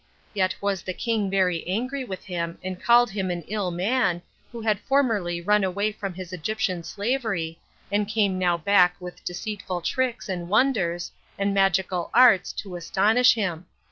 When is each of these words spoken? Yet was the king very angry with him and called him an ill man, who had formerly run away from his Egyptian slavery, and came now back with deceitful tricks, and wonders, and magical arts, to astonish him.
Yet 0.33 0.55
was 0.61 0.81
the 0.81 0.95
king 0.95 1.29
very 1.29 1.63
angry 1.67 2.03
with 2.03 2.23
him 2.23 2.57
and 2.63 2.81
called 2.81 3.11
him 3.11 3.29
an 3.29 3.43
ill 3.43 3.69
man, 3.69 4.23
who 4.51 4.61
had 4.61 4.79
formerly 4.79 5.41
run 5.41 5.63
away 5.63 5.91
from 5.91 6.15
his 6.15 6.33
Egyptian 6.33 6.83
slavery, 6.83 7.59
and 7.91 8.07
came 8.07 8.39
now 8.39 8.57
back 8.57 8.95
with 8.99 9.23
deceitful 9.23 9.81
tricks, 9.83 10.27
and 10.27 10.49
wonders, 10.49 11.11
and 11.37 11.53
magical 11.53 12.09
arts, 12.15 12.51
to 12.53 12.75
astonish 12.75 13.35
him. 13.35 13.67